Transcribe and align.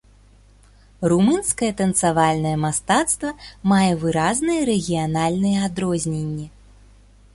Румынскае 1.11 1.69
танцавальнае 1.81 2.55
мастацтва 2.65 3.29
мае 3.73 3.91
выразныя 4.05 4.61
рэгіянальныя 4.71 5.57
адрозненні. 5.69 6.47